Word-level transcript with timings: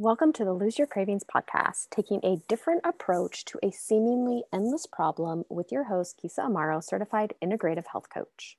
Welcome 0.00 0.32
to 0.32 0.46
the 0.46 0.54
Lose 0.54 0.78
Your 0.78 0.86
Cravings 0.86 1.24
podcast, 1.24 1.90
taking 1.90 2.20
a 2.24 2.38
different 2.48 2.80
approach 2.86 3.44
to 3.44 3.58
a 3.62 3.70
seemingly 3.70 4.44
endless 4.50 4.86
problem 4.86 5.44
with 5.50 5.70
your 5.70 5.84
host, 5.84 6.18
Keysa 6.24 6.48
Amaro, 6.48 6.82
certified 6.82 7.34
integrative 7.44 7.84
health 7.92 8.08
coach. 8.08 8.56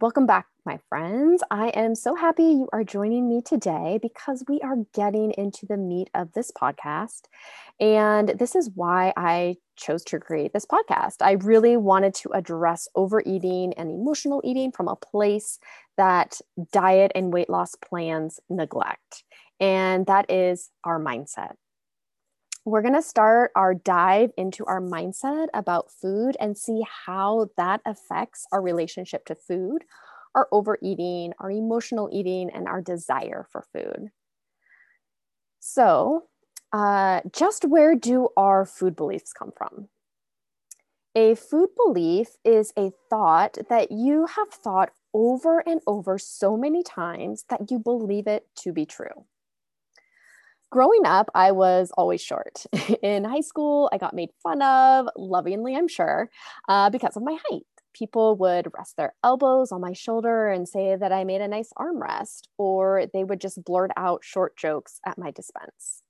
Welcome 0.00 0.24
back, 0.24 0.46
my 0.64 0.78
friends. 0.88 1.42
I 1.50 1.70
am 1.70 1.96
so 1.96 2.14
happy 2.14 2.44
you 2.44 2.68
are 2.72 2.84
joining 2.84 3.28
me 3.28 3.42
today 3.42 3.98
because 4.00 4.44
we 4.46 4.60
are 4.60 4.76
getting 4.94 5.32
into 5.32 5.66
the 5.66 5.76
meat 5.76 6.10
of 6.14 6.32
this 6.34 6.52
podcast. 6.52 7.22
And 7.80 8.28
this 8.28 8.54
is 8.54 8.70
why 8.72 9.12
I 9.16 9.56
chose 9.74 10.04
to 10.04 10.20
create 10.20 10.52
this 10.52 10.66
podcast. 10.66 11.22
I 11.22 11.32
really 11.32 11.76
wanted 11.76 12.14
to 12.16 12.30
address 12.30 12.86
overeating 12.94 13.74
and 13.74 13.90
emotional 13.90 14.42
eating 14.44 14.70
from 14.70 14.86
a 14.86 14.94
place 14.94 15.58
that 15.96 16.40
diet 16.72 17.10
and 17.16 17.32
weight 17.32 17.50
loss 17.50 17.74
plans 17.74 18.38
neglect 18.48 19.24
and 19.60 20.06
that 20.06 20.30
is 20.30 20.70
our 20.84 21.00
mindset. 21.00 21.54
We're 22.64 22.82
going 22.82 22.94
to 22.94 23.02
start 23.02 23.52
our 23.54 23.74
dive 23.74 24.32
into 24.36 24.64
our 24.66 24.80
mindset 24.80 25.46
about 25.54 25.92
food 25.92 26.36
and 26.40 26.58
see 26.58 26.82
how 27.06 27.48
that 27.56 27.80
affects 27.86 28.46
our 28.50 28.60
relationship 28.60 29.24
to 29.26 29.36
food, 29.36 29.84
our 30.34 30.48
overeating, 30.50 31.32
our 31.38 31.50
emotional 31.50 32.08
eating, 32.12 32.50
and 32.50 32.66
our 32.66 32.82
desire 32.82 33.46
for 33.52 33.64
food. 33.72 34.10
So, 35.60 36.24
uh, 36.72 37.20
just 37.32 37.64
where 37.64 37.94
do 37.94 38.30
our 38.36 38.66
food 38.66 38.96
beliefs 38.96 39.32
come 39.32 39.52
from? 39.56 39.88
A 41.14 41.36
food 41.36 41.70
belief 41.76 42.36
is 42.44 42.72
a 42.76 42.90
thought 43.08 43.58
that 43.70 43.92
you 43.92 44.26
have 44.26 44.48
thought 44.48 44.90
over 45.14 45.60
and 45.60 45.80
over 45.86 46.18
so 46.18 46.56
many 46.56 46.82
times 46.82 47.44
that 47.48 47.70
you 47.70 47.78
believe 47.78 48.26
it 48.26 48.48
to 48.56 48.72
be 48.72 48.84
true 48.84 49.24
growing 50.70 51.06
up, 51.06 51.30
I 51.34 51.52
was 51.52 51.90
always 51.96 52.20
short. 52.20 52.64
In 53.02 53.24
high 53.24 53.40
school, 53.40 53.88
I 53.92 53.98
got 53.98 54.14
made 54.14 54.30
fun 54.42 54.62
of, 54.62 55.08
lovingly, 55.16 55.76
I'm 55.76 55.88
sure, 55.88 56.30
uh, 56.68 56.90
because 56.90 57.16
of 57.16 57.22
my 57.22 57.36
height. 57.48 57.62
People 57.94 58.36
would 58.36 58.68
rest 58.76 58.96
their 58.96 59.14
elbows 59.24 59.72
on 59.72 59.80
my 59.80 59.94
shoulder 59.94 60.48
and 60.48 60.68
say 60.68 60.96
that 60.96 61.12
I 61.12 61.24
made 61.24 61.40
a 61.40 61.48
nice 61.48 61.72
armrest, 61.78 62.42
or 62.58 63.06
they 63.12 63.24
would 63.24 63.40
just 63.40 63.64
blurt 63.64 63.90
out 63.96 64.22
short 64.22 64.56
jokes 64.56 65.00
at 65.06 65.16
my 65.16 65.30
dispense. 65.30 66.02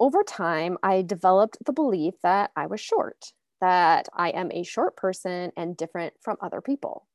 Over 0.00 0.22
time, 0.24 0.78
I 0.82 1.02
developed 1.02 1.58
the 1.64 1.72
belief 1.72 2.14
that 2.22 2.50
I 2.56 2.66
was 2.66 2.80
short, 2.80 3.32
that 3.60 4.08
I 4.14 4.30
am 4.30 4.50
a 4.50 4.64
short 4.64 4.96
person 4.96 5.52
and 5.56 5.76
different 5.76 6.14
from 6.20 6.38
other 6.40 6.60
people. 6.60 7.06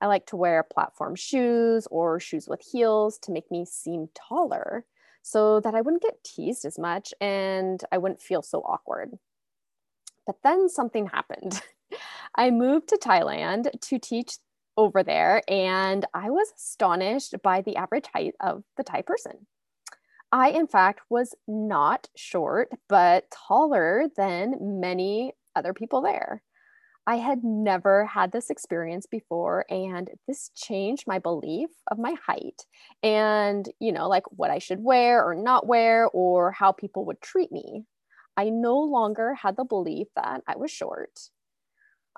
I 0.00 0.06
like 0.06 0.26
to 0.26 0.36
wear 0.36 0.62
platform 0.62 1.16
shoes 1.16 1.88
or 1.90 2.20
shoes 2.20 2.46
with 2.48 2.62
heels 2.62 3.18
to 3.24 3.32
make 3.32 3.50
me 3.50 3.64
seem 3.66 4.08
taller 4.14 4.86
so 5.30 5.60
that 5.60 5.74
I 5.74 5.80
wouldn't 5.82 6.02
get 6.02 6.24
teased 6.24 6.64
as 6.64 6.78
much 6.78 7.12
and 7.20 7.82
I 7.92 7.98
wouldn't 7.98 8.22
feel 8.22 8.42
so 8.42 8.60
awkward. 8.60 9.18
But 10.26 10.36
then 10.42 10.68
something 10.68 11.06
happened. 11.06 11.60
I 12.34 12.50
moved 12.50 12.88
to 12.88 12.98
Thailand 13.02 13.68
to 13.80 13.98
teach 13.98 14.38
over 14.76 15.02
there, 15.02 15.42
and 15.48 16.04
I 16.14 16.30
was 16.30 16.52
astonished 16.56 17.34
by 17.42 17.62
the 17.62 17.76
average 17.76 18.06
height 18.12 18.34
of 18.38 18.62
the 18.76 18.84
Thai 18.84 19.02
person. 19.02 19.46
I, 20.30 20.50
in 20.50 20.66
fact, 20.66 21.00
was 21.08 21.34
not 21.48 22.08
short, 22.14 22.70
but 22.88 23.30
taller 23.30 24.04
than 24.16 24.80
many 24.80 25.32
other 25.56 25.72
people 25.72 26.02
there. 26.02 26.42
I 27.08 27.16
had 27.16 27.42
never 27.42 28.04
had 28.04 28.32
this 28.32 28.50
experience 28.50 29.06
before, 29.06 29.64
and 29.70 30.10
this 30.26 30.50
changed 30.54 31.04
my 31.06 31.18
belief 31.18 31.70
of 31.90 31.98
my 31.98 32.14
height 32.26 32.66
and, 33.02 33.66
you 33.80 33.92
know, 33.92 34.10
like 34.10 34.24
what 34.30 34.50
I 34.50 34.58
should 34.58 34.84
wear 34.84 35.24
or 35.24 35.34
not 35.34 35.66
wear 35.66 36.08
or 36.08 36.52
how 36.52 36.70
people 36.70 37.06
would 37.06 37.22
treat 37.22 37.50
me. 37.50 37.86
I 38.36 38.50
no 38.50 38.78
longer 38.78 39.32
had 39.32 39.56
the 39.56 39.64
belief 39.64 40.08
that 40.16 40.42
I 40.46 40.58
was 40.58 40.70
short. 40.70 41.18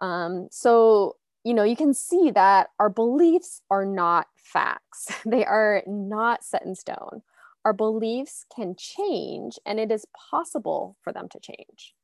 Um, 0.03 0.49
so, 0.51 1.15
you 1.45 1.55
know, 1.55 1.63
you 1.63 1.77
can 1.77 1.95
see 1.95 2.33
that 2.33 2.71
our 2.81 2.91
beliefs 2.91 3.63
are 3.71 3.87
not 3.87 4.27
facts, 4.35 5.07
they 5.25 5.45
are 5.45 5.85
not 5.87 6.43
set 6.43 6.67
in 6.67 6.75
stone. 6.75 7.23
Our 7.65 7.75
beliefs 7.75 8.45
can 8.57 8.75
change, 8.77 9.57
and 9.65 9.79
it 9.79 9.93
is 9.93 10.05
possible 10.33 10.97
for 11.05 11.13
them 11.13 11.29
to 11.29 11.39
change. 11.39 11.95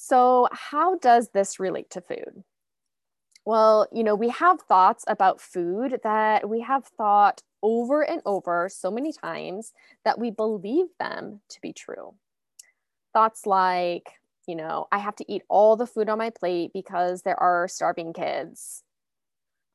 So, 0.00 0.46
how 0.52 0.94
does 0.94 1.30
this 1.30 1.58
relate 1.58 1.90
to 1.90 2.00
food? 2.00 2.44
Well, 3.44 3.88
you 3.92 4.04
know, 4.04 4.14
we 4.14 4.28
have 4.28 4.60
thoughts 4.60 5.04
about 5.08 5.40
food 5.40 5.98
that 6.04 6.48
we 6.48 6.60
have 6.60 6.84
thought 6.86 7.42
over 7.62 8.02
and 8.02 8.22
over 8.24 8.68
so 8.68 8.92
many 8.92 9.12
times 9.12 9.72
that 10.04 10.18
we 10.18 10.30
believe 10.30 10.86
them 11.00 11.40
to 11.48 11.60
be 11.60 11.72
true. 11.72 12.14
Thoughts 13.12 13.46
like, 13.46 14.12
you 14.46 14.54
know, 14.54 14.86
I 14.92 14.98
have 14.98 15.16
to 15.16 15.32
eat 15.32 15.42
all 15.48 15.76
the 15.76 15.86
food 15.86 16.08
on 16.08 16.18
my 16.18 16.30
plate 16.30 16.70
because 16.72 17.22
there 17.22 17.40
are 17.40 17.66
starving 17.66 18.12
kids. 18.12 18.84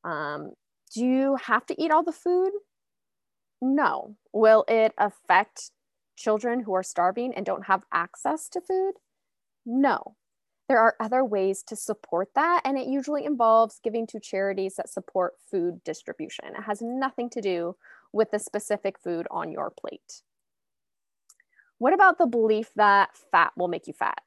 Um, 0.04 0.52
do 0.94 1.04
you 1.04 1.36
have 1.36 1.66
to 1.66 1.82
eat 1.82 1.90
all 1.90 2.02
the 2.04 2.12
food? 2.12 2.52
No. 3.60 4.16
Will 4.32 4.64
it 4.68 4.94
affect 4.96 5.72
children 6.16 6.60
who 6.60 6.74
are 6.74 6.82
starving 6.84 7.34
and 7.34 7.44
don't 7.44 7.66
have 7.66 7.84
access 7.92 8.48
to 8.50 8.60
food? 8.60 8.94
No 9.66 10.16
there 10.68 10.78
are 10.78 10.96
other 10.98 11.24
ways 11.24 11.62
to 11.64 11.76
support 11.76 12.30
that, 12.34 12.62
and 12.64 12.78
it 12.78 12.86
usually 12.86 13.24
involves 13.24 13.80
giving 13.82 14.06
to 14.08 14.20
charities 14.20 14.76
that 14.76 14.88
support 14.88 15.34
food 15.50 15.82
distribution. 15.84 16.46
It 16.56 16.62
has 16.62 16.80
nothing 16.80 17.28
to 17.30 17.40
do 17.40 17.76
with 18.12 18.30
the 18.30 18.38
specific 18.38 18.98
food 18.98 19.26
on 19.30 19.52
your 19.52 19.70
plate. 19.70 20.22
What 21.78 21.92
about 21.92 22.18
the 22.18 22.26
belief 22.26 22.70
that 22.76 23.10
fat 23.30 23.52
will 23.56 23.68
make 23.68 23.86
you 23.86 23.92
fat? 23.92 24.22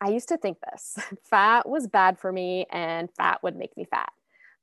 I 0.00 0.08
used 0.08 0.28
to 0.28 0.38
think 0.38 0.58
this 0.60 0.96
fat 1.22 1.68
was 1.68 1.86
bad 1.86 2.18
for 2.18 2.32
me 2.32 2.66
and 2.70 3.10
fat 3.14 3.42
would 3.42 3.56
make 3.56 3.76
me 3.76 3.84
fat. 3.84 4.12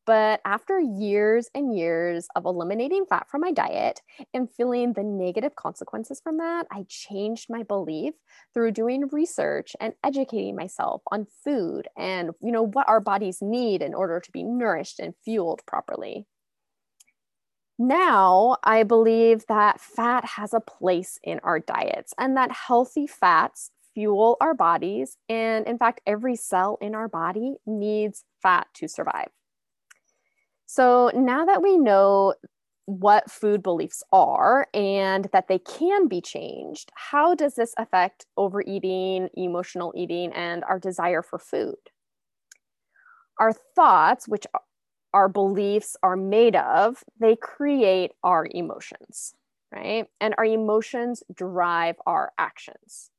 But 0.09 0.41
after 0.43 0.79
years 0.79 1.51
and 1.53 1.77
years 1.77 2.29
of 2.35 2.45
eliminating 2.45 3.05
fat 3.05 3.27
from 3.29 3.41
my 3.41 3.51
diet 3.51 4.01
and 4.33 4.49
feeling 4.51 4.93
the 4.93 5.03
negative 5.03 5.55
consequences 5.55 6.19
from 6.19 6.37
that, 6.37 6.65
I 6.71 6.87
changed 6.89 7.45
my 7.47 7.61
belief 7.61 8.15
through 8.51 8.71
doing 8.71 9.07
research 9.11 9.75
and 9.79 9.93
educating 10.03 10.55
myself 10.55 11.03
on 11.11 11.27
food 11.43 11.87
and 11.95 12.31
you 12.41 12.51
know 12.51 12.63
what 12.63 12.89
our 12.89 12.99
bodies 12.99 13.37
need 13.39 13.83
in 13.83 13.93
order 13.93 14.19
to 14.19 14.31
be 14.31 14.41
nourished 14.41 14.99
and 14.99 15.13
fueled 15.23 15.61
properly. 15.67 16.25
Now, 17.77 18.57
I 18.63 18.81
believe 18.81 19.45
that 19.45 19.79
fat 19.79 20.25
has 20.25 20.55
a 20.55 20.59
place 20.59 21.19
in 21.21 21.39
our 21.43 21.59
diets 21.59 22.15
and 22.17 22.35
that 22.35 22.51
healthy 22.51 23.05
fats 23.05 23.69
fuel 23.93 24.37
our 24.41 24.55
bodies. 24.55 25.17
And 25.29 25.67
in 25.67 25.77
fact, 25.77 26.01
every 26.07 26.35
cell 26.35 26.79
in 26.81 26.95
our 26.95 27.07
body 27.07 27.57
needs 27.67 28.23
fat 28.41 28.65
to 28.73 28.87
survive. 28.87 29.29
So 30.79 31.11
now 31.13 31.43
that 31.43 31.61
we 31.61 31.77
know 31.77 32.35
what 32.85 33.29
food 33.29 33.61
beliefs 33.61 34.01
are 34.13 34.65
and 34.73 35.27
that 35.33 35.49
they 35.49 35.59
can 35.59 36.07
be 36.07 36.21
changed, 36.21 36.89
how 36.95 37.35
does 37.35 37.55
this 37.55 37.73
affect 37.77 38.27
overeating, 38.37 39.27
emotional 39.33 39.91
eating, 39.93 40.31
and 40.31 40.63
our 40.63 40.79
desire 40.79 41.21
for 41.21 41.37
food? 41.37 41.75
Our 43.41 43.51
thoughts, 43.75 44.29
which 44.29 44.47
our 45.13 45.27
beliefs 45.27 45.97
are 46.01 46.15
made 46.15 46.55
of, 46.55 47.03
they 47.19 47.35
create 47.35 48.13
our 48.23 48.47
emotions, 48.49 49.33
right? 49.73 50.05
And 50.21 50.33
our 50.37 50.45
emotions 50.45 51.23
drive 51.35 51.97
our 52.05 52.31
actions. 52.37 53.11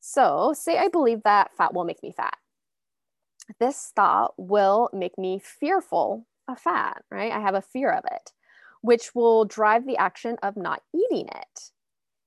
So, 0.00 0.54
say 0.56 0.76
I 0.76 0.88
believe 0.88 1.22
that 1.22 1.52
fat 1.56 1.72
will 1.72 1.84
make 1.84 2.02
me 2.02 2.10
fat. 2.10 2.36
This 3.60 3.92
thought 3.94 4.34
will 4.36 4.90
make 4.92 5.16
me 5.16 5.38
fearful 5.38 6.26
a 6.48 6.56
fat, 6.56 7.02
right? 7.10 7.32
I 7.32 7.40
have 7.40 7.54
a 7.54 7.62
fear 7.62 7.90
of 7.90 8.04
it, 8.10 8.32
which 8.80 9.14
will 9.14 9.44
drive 9.44 9.86
the 9.86 9.96
action 9.96 10.36
of 10.42 10.56
not 10.56 10.82
eating 10.94 11.28
it, 11.28 11.70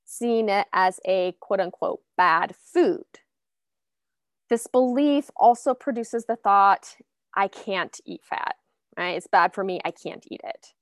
seeing 0.06 0.50
it 0.50 0.68
as 0.74 1.00
a 1.06 1.36
quote 1.40 1.60
unquote 1.60 2.02
bad 2.18 2.56
food. 2.56 3.06
This 4.50 4.68
belief 4.68 5.30
also 5.36 5.74
produces 5.74 6.26
the 6.26 6.36
thought, 6.36 6.96
I 7.36 7.48
can't 7.48 8.00
eat 8.06 8.22
fat, 8.28 8.56
right? 8.98 9.16
It's 9.16 9.28
bad 9.28 9.54
for 9.54 9.64
me. 9.64 9.80
I 9.86 9.92
can't 9.92 10.26
eat 10.30 10.42
it. 10.44 10.74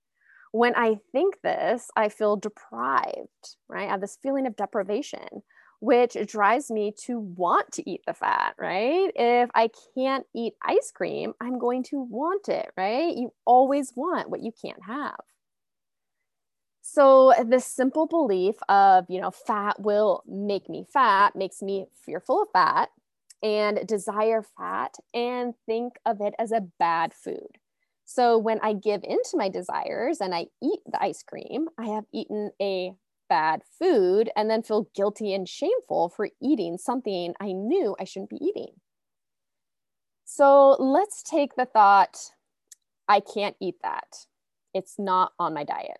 When 0.53 0.73
I 0.75 0.99
think 1.11 1.41
this, 1.43 1.89
I 1.95 2.07
feel 2.07 2.37
deprived, 2.37 3.57
right? 3.67 3.87
I 3.87 3.91
have 3.91 4.01
this 4.01 4.17
feeling 4.21 4.47
of 4.47 4.55
deprivation 4.55 5.43
which 5.79 6.17
drives 6.25 6.71
me 6.71 6.91
to 7.05 7.19
want 7.19 7.71
to 7.73 7.89
eat 7.89 8.01
the 8.07 8.13
fat, 8.13 8.55
right? 8.57 9.11
If 9.15 9.49
I 9.53 9.69
can't 9.95 10.25
eat 10.35 10.53
ice 10.63 10.91
cream, 10.91 11.33
I'm 11.39 11.59
going 11.59 11.83
to 11.83 11.99
want 11.99 12.49
it, 12.49 12.71
right? 12.75 13.15
You 13.15 13.33
always 13.45 13.93
want 13.95 14.29
what 14.29 14.41
you 14.41 14.51
can't 14.51 14.83
have. 14.83 15.19
So, 16.81 17.33
this 17.45 17.65
simple 17.65 18.07
belief 18.07 18.55
of, 18.69 19.05
you 19.09 19.19
know, 19.19 19.29
fat 19.31 19.79
will 19.81 20.23
make 20.25 20.69
me 20.69 20.85
fat 20.91 21.35
makes 21.35 21.61
me 21.61 21.87
fearful 21.93 22.43
of 22.43 22.47
fat 22.53 22.89
and 23.43 23.85
desire 23.85 24.41
fat 24.57 24.95
and 25.13 25.53
think 25.65 25.93
of 26.05 26.21
it 26.21 26.33
as 26.39 26.51
a 26.51 26.61
bad 26.79 27.13
food. 27.13 27.59
So, 28.05 28.37
when 28.37 28.59
I 28.63 28.71
give 28.73 29.03
into 29.03 29.35
my 29.35 29.49
desires 29.49 30.21
and 30.21 30.33
I 30.33 30.47
eat 30.63 30.79
the 30.85 31.03
ice 31.03 31.23
cream, 31.23 31.67
I 31.77 31.87
have 31.87 32.05
eaten 32.13 32.51
a 32.61 32.93
bad 33.29 33.61
food 33.79 34.29
and 34.35 34.49
then 34.49 34.63
feel 34.63 34.89
guilty 34.95 35.33
and 35.33 35.47
shameful 35.47 36.09
for 36.09 36.29
eating 36.41 36.77
something 36.77 37.33
I 37.39 37.51
knew 37.51 37.95
I 37.99 38.03
shouldn't 38.03 38.29
be 38.29 38.43
eating. 38.43 38.73
So 40.25 40.71
let's 40.79 41.23
take 41.23 41.55
the 41.55 41.65
thought 41.65 42.17
I 43.07 43.21
can't 43.21 43.55
eat 43.61 43.75
that. 43.83 44.25
It's 44.73 44.99
not 44.99 45.31
on 45.39 45.53
my 45.53 45.63
diet. 45.63 45.99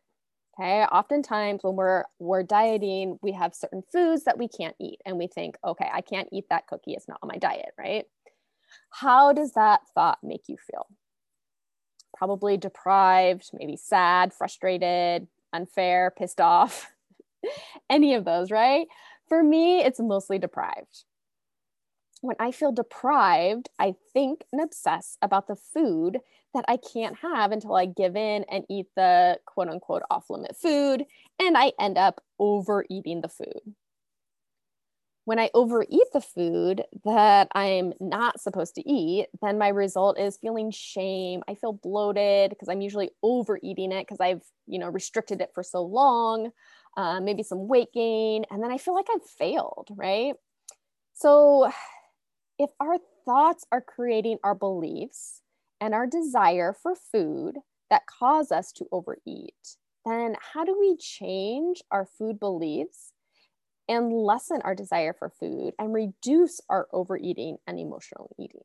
Okay. 0.60 0.84
Oftentimes 0.84 1.64
when 1.64 1.76
we're 1.76 2.04
we're 2.20 2.44
dieting, 2.44 3.20
we 3.22 3.32
have 3.34 3.54
certain 3.54 3.84
foods 3.92 4.24
that 4.24 4.38
we 4.38 4.48
can't 4.48 4.76
eat 4.80 5.00
and 5.06 5.18
we 5.18 5.28
think, 5.28 5.56
okay, 5.64 5.90
I 5.92 6.02
can't 6.02 6.30
eat 6.32 6.46
that 6.50 6.68
cookie. 6.68 6.94
It's 6.94 7.08
not 7.08 7.20
on 7.22 7.30
my 7.32 7.38
diet, 7.38 7.74
right? 7.78 8.06
How 8.90 9.34
does 9.34 9.54
that 9.54 9.82
thought 9.94 10.20
make 10.24 10.44
you 10.48 10.58
feel? 10.70 10.88
Probably 12.18 12.58
deprived, 12.58 13.52
maybe 13.54 13.78
sad, 13.78 14.34
frustrated, 14.34 15.28
unfair, 15.54 16.12
pissed 16.18 16.42
off. 16.42 16.92
Any 17.90 18.14
of 18.14 18.26
those, 18.26 18.52
right? 18.52 18.88
For 19.28 19.44
me, 19.44 19.82
it's 19.82 20.00
mostly 20.00 20.40
deprived 20.40 21.04
when 22.22 22.36
I 22.40 22.52
feel 22.52 22.72
deprived, 22.72 23.70
I 23.80 23.96
think 24.14 24.46
and 24.52 24.62
obsess 24.62 25.18
about 25.22 25.48
the 25.48 25.56
food 25.56 26.20
that 26.54 26.66
I 26.68 26.78
can't 26.78 27.18
have 27.20 27.52
until 27.52 27.76
I 27.76 27.86
give 27.86 28.16
in 28.16 28.44
and 28.50 28.66
eat 28.70 28.88
the 28.96 29.40
quote 29.46 29.70
unquote 29.70 30.04
off 30.10 30.30
limit 30.30 30.56
food, 30.58 31.06
and 31.40 31.58
I 31.58 31.74
end 31.80 31.98
up 31.98 32.22
overeating 32.40 33.22
the 33.22 33.30
food. 33.30 33.76
When 35.26 35.40
I 35.40 35.50
overeat 35.54 36.08
the 36.14 36.22
food 36.22 36.84
that 37.04 37.50
I'm 37.54 37.92
not 38.00 38.40
supposed 38.40 38.76
to 38.76 38.90
eat, 38.90 39.28
then 39.42 39.58
my 39.58 39.68
result 39.68 40.18
is 40.18 40.38
feeling 40.38 40.72
shame. 40.72 41.44
I 41.50 41.56
feel 41.56 41.74
bloated 41.74 42.52
because 42.52 42.70
I'm 42.70 42.80
usually 42.80 43.12
overeating 43.22 43.92
it 43.92 44.04
because 44.08 44.22
I've, 44.22 44.42
you 44.68 44.80
know, 44.80 44.88
restricted 44.88 45.42
it 45.42 45.52
for 45.54 45.64
so 45.64 45.84
long. 45.84 46.52
Uh, 46.98 47.22
maybe 47.22 47.44
some 47.44 47.68
weight 47.68 47.94
gain, 47.94 48.44
and 48.52 48.64
then 48.64 48.72
I 48.72 48.80
feel 48.80 48.96
like 48.96 49.06
I've 49.14 49.24
failed, 49.24 49.90
right? 49.96 50.34
So 51.14 51.72
if 52.60 52.70
our 52.80 52.98
thoughts 53.26 53.66
are 53.72 53.82
creating 53.82 54.40
our 54.44 54.56
beliefs 54.56 55.42
and 55.82 55.94
our 55.94 56.08
desire 56.08 56.74
for 56.74 56.96
food 56.96 57.58
that 57.90 58.08
cause 58.08 58.52
us 58.52 58.72
to 58.74 58.88
overeat, 58.92 59.78
then 60.06 60.36
how 60.54 60.64
do 60.64 60.78
we 60.80 60.98
change 60.98 61.84
our 61.92 62.06
food 62.06 62.40
beliefs 62.40 63.14
and 63.90 64.14
lessen 64.14 64.62
our 64.64 64.76
desire 64.76 65.14
for 65.14 65.30
food 65.30 65.74
and 65.80 65.94
reduce 65.94 66.62
our 66.70 66.88
overeating 66.94 67.58
and 67.68 67.80
emotional 67.80 68.36
eating? 68.40 68.64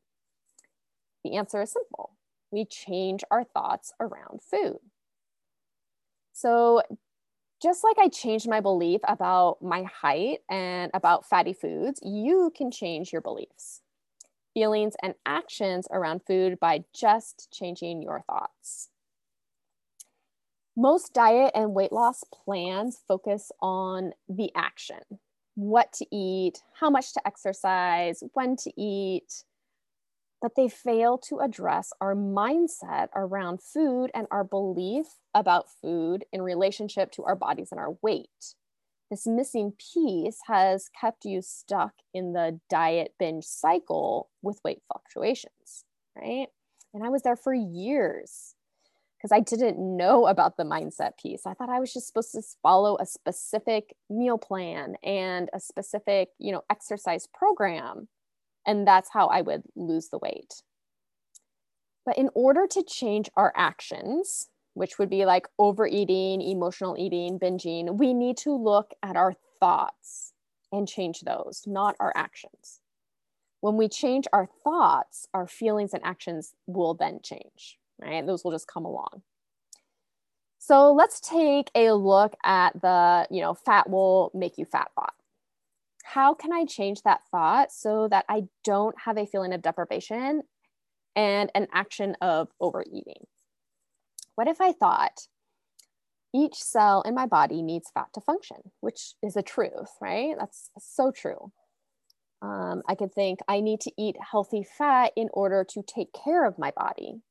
The 1.25 1.34
answer 1.37 1.61
is 1.62 1.73
simple 1.73 2.17
we 2.52 2.64
change 2.64 3.25
our 3.31 3.43
thoughts 3.44 3.93
around 3.99 4.43
food. 4.43 4.79
So, 6.32 6.82
just 7.62 7.84
like 7.84 7.96
I 7.98 8.08
changed 8.08 8.48
my 8.48 8.60
belief 8.60 9.00
about 9.06 9.62
my 9.62 9.84
height 9.84 10.40
and 10.50 10.90
about 10.94 11.26
fatty 11.26 11.52
foods, 11.52 12.00
you 12.02 12.52
can 12.56 12.70
change 12.70 13.12
your 13.12 13.22
beliefs 13.22 13.82
feelings, 14.54 14.94
and 15.02 15.14
actions 15.26 15.86
around 15.90 16.22
food 16.26 16.58
by 16.60 16.84
just 16.92 17.48
changing 17.52 18.02
your 18.02 18.22
thoughts. 18.26 18.88
Most 20.76 21.12
diet 21.12 21.52
and 21.54 21.74
weight 21.74 21.92
loss 21.92 22.24
plans 22.24 23.00
focus 23.06 23.52
on 23.60 24.12
the 24.28 24.50
action 24.54 25.00
what 25.54 25.92
to 25.92 26.06
eat, 26.10 26.62
how 26.80 26.88
much 26.88 27.12
to 27.12 27.20
exercise, 27.26 28.22
when 28.32 28.56
to 28.56 28.72
eat, 28.80 29.44
but 30.42 30.56
they 30.56 30.68
fail 30.68 31.16
to 31.16 31.38
address 31.38 31.90
our 32.00 32.14
mindset 32.14 33.08
around 33.14 33.62
food 33.62 34.10
and 34.12 34.26
our 34.30 34.44
belief 34.44 35.06
about 35.34 35.66
food 35.80 36.24
in 36.32 36.42
relationship 36.42 37.12
to 37.12 37.22
our 37.24 37.36
bodies 37.36 37.68
and 37.70 37.80
our 37.80 37.96
weight 38.02 38.28
this 39.12 39.26
missing 39.26 39.74
piece 39.92 40.38
has 40.46 40.88
kept 40.98 41.26
you 41.26 41.42
stuck 41.42 41.92
in 42.14 42.32
the 42.32 42.58
diet 42.70 43.12
binge 43.18 43.44
cycle 43.44 44.30
with 44.40 44.58
weight 44.64 44.80
fluctuations, 44.90 45.84
right? 46.16 46.46
And 46.94 47.04
I 47.04 47.10
was 47.10 47.20
there 47.20 47.36
for 47.36 47.52
years 47.52 48.54
because 49.18 49.30
I 49.30 49.40
didn't 49.40 49.78
know 49.78 50.26
about 50.26 50.56
the 50.56 50.64
mindset 50.64 51.18
piece. 51.22 51.44
I 51.44 51.52
thought 51.52 51.68
I 51.68 51.78
was 51.78 51.92
just 51.92 52.06
supposed 52.06 52.32
to 52.32 52.42
follow 52.62 52.96
a 52.98 53.04
specific 53.04 53.94
meal 54.08 54.38
plan 54.38 54.94
and 55.04 55.50
a 55.52 55.60
specific, 55.60 56.30
you 56.38 56.50
know, 56.50 56.62
exercise 56.70 57.28
program. 57.34 58.08
And 58.66 58.86
that's 58.86 59.10
how 59.12 59.26
I 59.26 59.40
would 59.40 59.62
lose 59.74 60.08
the 60.08 60.18
weight. 60.18 60.62
But 62.04 62.18
in 62.18 62.30
order 62.34 62.66
to 62.66 62.82
change 62.82 63.30
our 63.36 63.52
actions, 63.56 64.48
which 64.74 64.98
would 64.98 65.10
be 65.10 65.24
like 65.24 65.46
overeating, 65.58 66.40
emotional 66.40 66.96
eating, 66.98 67.38
binging, 67.38 67.98
we 67.98 68.14
need 68.14 68.36
to 68.38 68.54
look 68.54 68.92
at 69.02 69.16
our 69.16 69.34
thoughts 69.60 70.32
and 70.72 70.88
change 70.88 71.20
those, 71.20 71.62
not 71.66 71.96
our 72.00 72.12
actions. 72.16 72.80
When 73.60 73.76
we 73.76 73.88
change 73.88 74.26
our 74.32 74.48
thoughts, 74.64 75.28
our 75.32 75.46
feelings 75.46 75.94
and 75.94 76.02
actions 76.04 76.54
will 76.66 76.94
then 76.94 77.20
change, 77.22 77.78
right? 78.00 78.26
Those 78.26 78.42
will 78.42 78.50
just 78.50 78.66
come 78.66 78.84
along. 78.84 79.22
So 80.58 80.92
let's 80.92 81.20
take 81.20 81.70
a 81.74 81.92
look 81.92 82.34
at 82.44 82.80
the, 82.80 83.26
you 83.30 83.40
know, 83.40 83.54
fat 83.54 83.90
will 83.90 84.30
make 84.34 84.58
you 84.58 84.64
fat 84.64 84.90
thought. 84.94 85.14
How 86.12 86.34
can 86.34 86.52
I 86.52 86.66
change 86.66 87.02
that 87.02 87.22
thought 87.30 87.72
so 87.72 88.06
that 88.08 88.26
I 88.28 88.42
don't 88.64 88.94
have 89.06 89.16
a 89.16 89.24
feeling 89.24 89.54
of 89.54 89.62
deprivation 89.62 90.42
and 91.16 91.50
an 91.54 91.68
action 91.72 92.18
of 92.20 92.48
overeating? 92.60 93.26
What 94.34 94.46
if 94.46 94.60
I 94.60 94.72
thought 94.72 95.28
each 96.34 96.56
cell 96.56 97.00
in 97.02 97.14
my 97.14 97.24
body 97.24 97.62
needs 97.62 97.90
fat 97.94 98.08
to 98.12 98.20
function, 98.20 98.58
which 98.80 99.14
is 99.22 99.36
a 99.36 99.42
truth, 99.42 99.96
right? 100.02 100.34
That's 100.38 100.68
so 100.78 101.12
true. 101.12 101.50
Um, 102.42 102.82
I 102.86 102.94
could 102.94 103.14
think 103.14 103.38
I 103.48 103.60
need 103.60 103.80
to 103.80 103.92
eat 103.96 104.16
healthy 104.32 104.62
fat 104.64 105.12
in 105.16 105.30
order 105.32 105.64
to 105.70 105.82
take 105.82 106.12
care 106.12 106.44
of 106.44 106.58
my 106.58 106.72
body. 106.72 107.22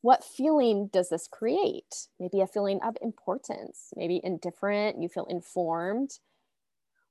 What 0.00 0.24
feeling 0.24 0.88
does 0.90 1.10
this 1.10 1.28
create? 1.30 2.08
Maybe 2.18 2.40
a 2.40 2.46
feeling 2.46 2.80
of 2.82 2.96
importance, 3.02 3.92
maybe 3.94 4.18
indifferent, 4.24 5.02
you 5.02 5.10
feel 5.10 5.26
informed. 5.26 6.20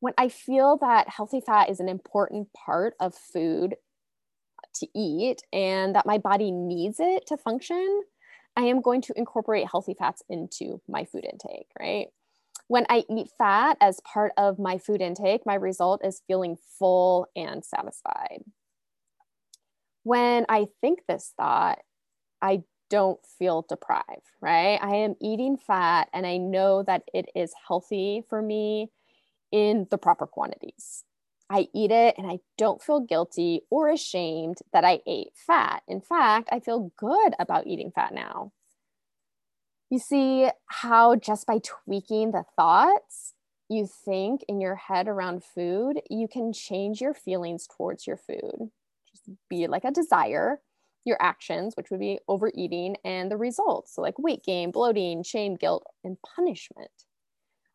When 0.05 0.13
I 0.19 0.29
feel 0.29 0.77
that 0.81 1.09
healthy 1.09 1.41
fat 1.41 1.71
is 1.71 1.79
an 1.79 1.89
important 1.89 2.53
part 2.53 2.93
of 2.99 3.15
food 3.15 3.73
to 4.75 4.87
eat 4.93 5.41
and 5.51 5.95
that 5.95 6.05
my 6.05 6.19
body 6.19 6.51
needs 6.51 6.99
it 6.99 7.25
to 7.25 7.37
function, 7.37 8.03
I 8.55 8.65
am 8.65 8.81
going 8.81 9.01
to 9.01 9.17
incorporate 9.17 9.67
healthy 9.67 9.95
fats 9.97 10.21
into 10.29 10.79
my 10.87 11.05
food 11.05 11.25
intake, 11.25 11.69
right? 11.79 12.09
When 12.67 12.85
I 12.87 13.03
eat 13.09 13.31
fat 13.35 13.77
as 13.81 13.99
part 14.01 14.33
of 14.37 14.59
my 14.59 14.77
food 14.77 15.01
intake, 15.01 15.43
my 15.43 15.55
result 15.55 16.05
is 16.05 16.21
feeling 16.27 16.55
full 16.77 17.25
and 17.35 17.65
satisfied. 17.65 18.43
When 20.03 20.45
I 20.47 20.67
think 20.81 20.99
this 21.07 21.33
thought, 21.35 21.79
I 22.43 22.61
don't 22.91 23.25
feel 23.39 23.65
deprived, 23.67 24.29
right? 24.39 24.77
I 24.79 24.97
am 24.97 25.15
eating 25.19 25.57
fat 25.57 26.09
and 26.13 26.27
I 26.27 26.37
know 26.37 26.83
that 26.83 27.01
it 27.11 27.25
is 27.33 27.55
healthy 27.67 28.23
for 28.29 28.39
me 28.39 28.91
in 29.55 29.87
the 29.89 29.97
proper 29.97 30.27
quantities. 30.27 31.05
I 31.49 31.69
eat 31.73 31.89
it 31.89 32.15
and 32.17 32.27
I 32.27 32.39
don't 32.57 32.81
feel 32.81 32.99
guilty 32.99 33.61
or 33.69 33.87
ashamed 33.87 34.57
that 34.73 34.83
I 34.83 34.99
ate 35.07 35.29
fat. 35.33 35.81
In 35.87 36.01
fact, 36.01 36.49
I 36.51 36.59
feel 36.59 36.91
good 36.97 37.33
about 37.39 37.65
eating 37.65 37.89
fat 37.95 38.13
now. 38.13 38.51
You 39.89 39.99
see 39.99 40.49
how 40.65 41.15
just 41.15 41.47
by 41.47 41.61
tweaking 41.63 42.31
the 42.31 42.43
thoughts 42.57 43.33
you 43.69 43.87
think 43.87 44.43
in 44.49 44.59
your 44.59 44.75
head 44.75 45.07
around 45.07 45.45
food, 45.45 46.01
you 46.09 46.27
can 46.27 46.51
change 46.51 46.99
your 46.99 47.13
feelings 47.13 47.65
towards 47.65 48.05
your 48.05 48.17
food. 48.17 48.71
Just 49.09 49.29
be 49.49 49.67
like 49.67 49.85
a 49.85 49.91
desire, 49.91 50.59
your 51.05 51.17
actions, 51.21 51.75
which 51.77 51.91
would 51.91 52.01
be 52.01 52.19
overeating, 52.27 52.97
and 53.05 53.31
the 53.31 53.37
results, 53.37 53.95
so 53.95 54.01
like 54.01 54.19
weight 54.19 54.43
gain, 54.43 54.69
bloating, 54.71 55.23
shame, 55.23 55.55
guilt, 55.55 55.85
and 56.03 56.17
punishment. 56.35 56.91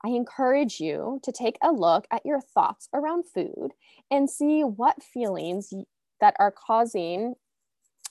I 0.04 0.08
encourage 0.10 0.80
you 0.80 1.20
to 1.22 1.32
take 1.32 1.58
a 1.62 1.72
look 1.72 2.06
at 2.10 2.24
your 2.24 2.40
thoughts 2.40 2.88
around 2.94 3.24
food 3.26 3.72
and 4.10 4.30
see 4.30 4.62
what 4.62 5.02
feelings 5.02 5.72
that 6.20 6.34
are 6.38 6.52
causing 6.52 7.34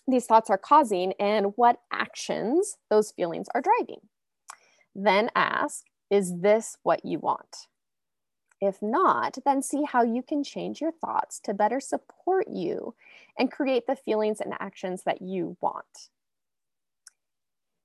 these 0.09 0.25
thoughts 0.25 0.49
are 0.49 0.57
causing 0.57 1.13
and 1.19 1.53
what 1.55 1.77
actions 1.91 2.77
those 2.89 3.11
feelings 3.11 3.47
are 3.53 3.61
driving. 3.61 4.01
Then 4.95 5.29
ask, 5.35 5.85
is 6.09 6.39
this 6.39 6.77
what 6.83 7.05
you 7.05 7.19
want? 7.19 7.67
If 8.61 8.81
not, 8.81 9.37
then 9.45 9.61
see 9.61 9.83
how 9.83 10.03
you 10.03 10.21
can 10.21 10.43
change 10.43 10.81
your 10.81 10.91
thoughts 10.91 11.39
to 11.41 11.53
better 11.53 11.79
support 11.79 12.47
you 12.49 12.95
and 13.37 13.51
create 13.51 13.87
the 13.87 13.95
feelings 13.95 14.41
and 14.41 14.53
actions 14.59 15.03
that 15.05 15.21
you 15.21 15.55
want. 15.61 16.09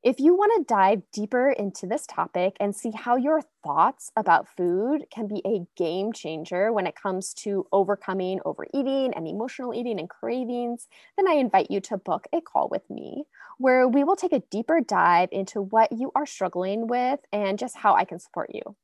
If 0.05 0.21
you 0.21 0.37
want 0.37 0.53
to 0.59 0.75
dive 0.75 1.03
deeper 1.15 1.51
into 1.51 1.87
this 1.87 2.07
topic 2.07 2.59
and 2.61 2.77
see 2.77 2.91
how 2.91 3.17
your 3.17 3.41
thoughts 3.63 4.13
about 4.15 4.47
food 4.47 5.07
can 5.11 5.27
be 5.27 5.41
a 5.47 5.67
game 5.79 6.13
changer 6.13 6.71
when 6.75 6.87
it 6.87 6.95
comes 6.95 7.33
to 7.37 7.67
overcoming 7.73 8.39
overeating 8.45 9.15
and 9.15 9.27
emotional 9.27 9.73
eating 9.73 9.99
and 9.99 10.11
cravings, 10.11 10.89
then 11.17 11.27
I 11.27 11.37
invite 11.37 11.71
you 11.71 11.81
to 11.81 11.97
book 11.97 12.27
a 12.35 12.43
call 12.43 12.69
with 12.69 12.83
me 12.91 13.25
where 13.57 13.89
we 13.89 14.05
will 14.05 14.15
take 14.15 14.35
a 14.35 14.43
deeper 14.51 14.83
dive 14.83 15.31
into 15.33 15.63
what 15.63 15.91
you 15.91 16.13
are 16.15 16.27
struggling 16.27 16.87
with 16.87 17.21
and 17.33 17.59
just 17.59 17.79
how 17.79 17.95
I 17.95 18.05
can 18.05 18.19
support 18.19 18.51
you. 18.53 18.77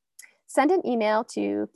send 0.46 0.70
an 0.70 0.86
email 0.86 1.22
to 1.22 1.68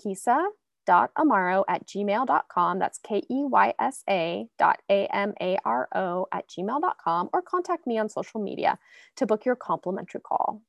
keysa.amaro 0.86 1.64
at 1.68 1.86
gmail.com. 1.86 2.78
That's 2.78 2.98
K 2.98 3.22
E 3.30 3.44
Y 3.44 3.74
S 3.78 4.02
A 4.08 4.46
dot 4.58 4.80
A 4.88 5.06
M 5.06 5.34
A 5.40 5.58
R 5.64 5.88
O 5.94 6.26
at 6.32 6.48
gmail.com 6.48 7.30
or 7.32 7.42
contact 7.42 7.86
me 7.86 7.98
on 7.98 8.08
social 8.08 8.40
media 8.40 8.78
to 9.16 9.26
book 9.26 9.44
your 9.44 9.56
complimentary 9.56 10.20
call. 10.20 10.62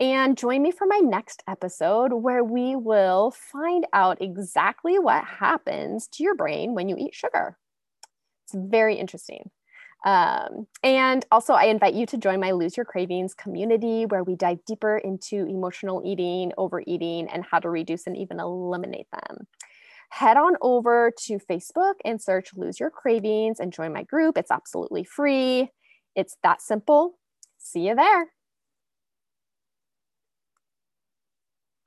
And 0.00 0.38
join 0.38 0.62
me 0.62 0.70
for 0.70 0.86
my 0.86 0.98
next 0.98 1.42
episode 1.46 2.14
where 2.14 2.42
we 2.42 2.74
will 2.74 3.30
find 3.30 3.86
out 3.92 4.22
exactly 4.22 4.98
what 4.98 5.24
happens 5.24 6.08
to 6.08 6.24
your 6.24 6.34
brain 6.34 6.74
when 6.74 6.88
you 6.88 6.96
eat 6.98 7.14
sugar. 7.14 7.58
It's 8.44 8.54
very 8.54 8.96
interesting. 8.96 9.50
Um, 10.04 10.66
and 10.82 11.24
also, 11.30 11.54
I 11.54 11.64
invite 11.64 11.94
you 11.94 12.06
to 12.06 12.18
join 12.18 12.40
my 12.40 12.50
Lose 12.52 12.76
Your 12.76 12.86
Cravings 12.86 13.34
community 13.34 14.04
where 14.06 14.24
we 14.24 14.34
dive 14.34 14.58
deeper 14.66 14.98
into 14.98 15.46
emotional 15.46 16.02
eating, 16.04 16.52
overeating, 16.58 17.28
and 17.28 17.44
how 17.44 17.60
to 17.60 17.70
reduce 17.70 18.06
and 18.06 18.16
even 18.16 18.40
eliminate 18.40 19.06
them. 19.12 19.46
Head 20.10 20.36
on 20.36 20.56
over 20.60 21.12
to 21.26 21.38
Facebook 21.38 21.94
and 22.04 22.20
search 22.20 22.50
Lose 22.54 22.80
Your 22.80 22.90
Cravings 22.90 23.60
and 23.60 23.72
join 23.72 23.92
my 23.92 24.02
group. 24.02 24.36
It's 24.36 24.50
absolutely 24.50 25.04
free. 25.04 25.70
It's 26.16 26.36
that 26.42 26.60
simple. 26.60 27.18
See 27.58 27.86
you 27.86 27.94
there. 27.94 28.26